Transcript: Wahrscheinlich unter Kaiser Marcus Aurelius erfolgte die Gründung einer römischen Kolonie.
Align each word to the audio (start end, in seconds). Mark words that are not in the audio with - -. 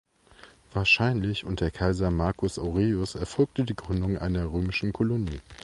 Wahrscheinlich 0.73 1.45
unter 1.45 1.69
Kaiser 1.69 2.09
Marcus 2.09 2.57
Aurelius 2.57 3.13
erfolgte 3.13 3.65
die 3.65 3.75
Gründung 3.75 4.17
einer 4.17 4.51
römischen 4.51 4.91
Kolonie. 4.93 5.41